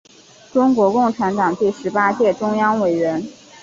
[0.51, 3.23] 中国共产党第十八届中央委员。